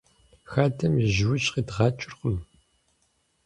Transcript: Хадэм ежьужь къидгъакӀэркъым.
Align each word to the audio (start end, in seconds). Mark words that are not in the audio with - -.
Хадэм 0.51 0.93
ежьужь 1.07 1.47
къидгъакӀэркъым. 1.53 2.37